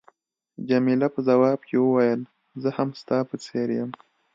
[0.69, 2.21] جميله په ځواب کې وویل،
[2.61, 3.89] زه هم ستا په څېر یم.